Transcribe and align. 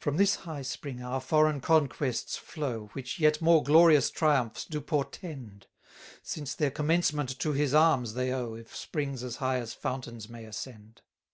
From 0.00 0.16
this 0.16 0.34
high 0.36 0.62
spring 0.62 1.02
our 1.02 1.20
foreign 1.20 1.60
conquests 1.60 2.38
flow, 2.38 2.88
Which 2.94 3.18
yet 3.18 3.42
more 3.42 3.62
glorious 3.62 4.08
triumphs 4.08 4.64
do 4.64 4.80
portend; 4.80 5.66
Since 6.22 6.54
their 6.54 6.70
commencement 6.70 7.38
to 7.40 7.52
his 7.52 7.74
arms 7.74 8.14
they 8.14 8.32
owe, 8.32 8.54
If 8.54 8.74
springs 8.74 9.22
as 9.22 9.36
high 9.44 9.58
as 9.58 9.74
fountains 9.74 10.26
may 10.30 10.46
ascend. 10.46 11.02